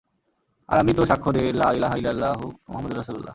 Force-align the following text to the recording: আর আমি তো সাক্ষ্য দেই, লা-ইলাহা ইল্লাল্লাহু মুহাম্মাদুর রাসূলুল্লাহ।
আর 0.69 0.79
আমি 0.79 0.93
তো 0.93 1.05
সাক্ষ্য 1.05 1.31
দেই, 1.31 1.53
লা-ইলাহা 1.53 1.95
ইল্লাল্লাহু 1.97 2.45
মুহাম্মাদুর 2.69 2.97
রাসূলুল্লাহ। 2.97 3.29